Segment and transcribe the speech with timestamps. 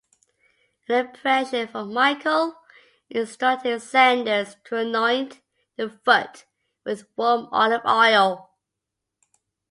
[0.89, 2.55] An "impression" from Michael
[3.11, 5.41] instructed Sanders to anoint
[5.75, 6.45] the foot
[6.83, 8.49] with warm olive oil.